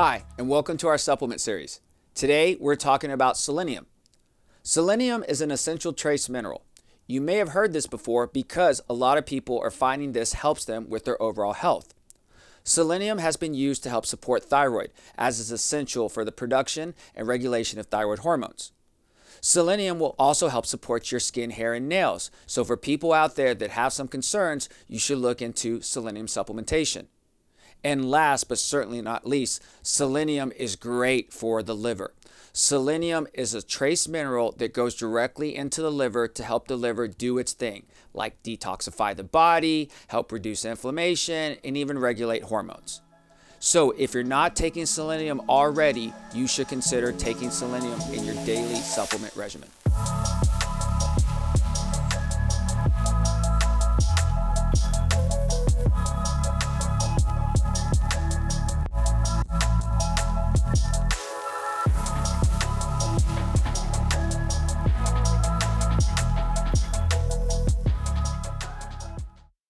[0.00, 1.80] Hi, and welcome to our supplement series.
[2.14, 3.86] Today, we're talking about selenium.
[4.62, 6.62] Selenium is an essential trace mineral.
[7.08, 10.64] You may have heard this before because a lot of people are finding this helps
[10.64, 11.94] them with their overall health.
[12.62, 17.26] Selenium has been used to help support thyroid, as is essential for the production and
[17.26, 18.70] regulation of thyroid hormones.
[19.40, 22.30] Selenium will also help support your skin, hair, and nails.
[22.46, 27.06] So, for people out there that have some concerns, you should look into selenium supplementation.
[27.84, 32.12] And last but certainly not least, selenium is great for the liver.
[32.52, 37.06] Selenium is a trace mineral that goes directly into the liver to help the liver
[37.06, 43.00] do its thing, like detoxify the body, help reduce inflammation, and even regulate hormones.
[43.60, 48.76] So, if you're not taking selenium already, you should consider taking selenium in your daily
[48.76, 49.68] supplement regimen.